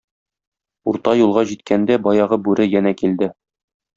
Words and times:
Урта 0.91 1.13
юлга 1.19 1.43
җиткәндә 1.51 1.99
баягы 2.09 2.41
бүре 2.47 2.69
янә 2.71 2.97
килде. 3.03 3.31